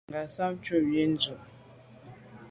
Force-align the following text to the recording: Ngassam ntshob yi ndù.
Ngassam 0.09 0.51
ntshob 0.57 0.85
yi 0.93 1.03
ndù. 1.11 1.33